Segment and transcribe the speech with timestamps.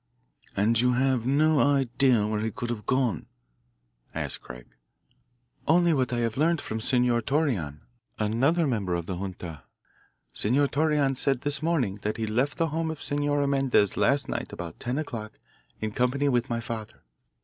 [0.57, 3.27] "And you have no idea where he could have gone?"
[4.15, 4.65] asked Craig.
[5.67, 7.81] "Only what I have learned from Senor Torreon,
[8.17, 9.61] another member of the junta.
[10.33, 14.51] Senor Torreon said this morning that he left the home of Senora Mendez last night
[14.51, 15.33] about ten o'clock
[15.79, 17.03] in company with my father.